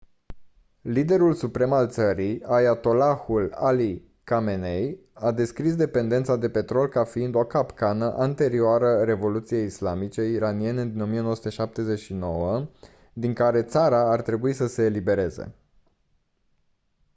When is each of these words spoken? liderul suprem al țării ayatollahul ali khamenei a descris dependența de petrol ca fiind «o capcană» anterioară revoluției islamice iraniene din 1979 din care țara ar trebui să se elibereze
liderul 0.81 1.33
suprem 1.33 1.71
al 1.71 1.89
țării 1.89 2.43
ayatollahul 2.43 3.53
ali 3.55 4.03
khamenei 4.23 4.99
a 5.13 5.31
descris 5.31 5.75
dependența 5.75 6.35
de 6.35 6.49
petrol 6.49 6.87
ca 6.87 7.03
fiind 7.03 7.35
«o 7.35 7.45
capcană» 7.45 8.05
anterioară 8.13 9.03
revoluției 9.03 9.65
islamice 9.65 10.21
iraniene 10.23 10.85
din 10.85 11.01
1979 11.01 12.69
din 13.13 13.33
care 13.33 13.63
țara 13.63 14.11
ar 14.11 14.21
trebui 14.21 14.53
să 14.53 14.67
se 14.67 14.83
elibereze 14.83 15.53